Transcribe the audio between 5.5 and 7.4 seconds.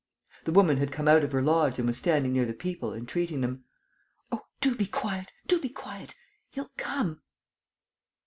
be quiet! He'll come!"